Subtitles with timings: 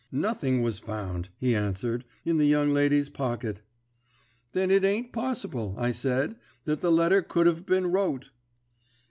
[0.11, 3.61] "'Nothing was found,' he answered, 'in the young lady's pocket.'
[4.51, 8.31] "'Then it ain't possible,' I said, 'that the letter could have been wrote.'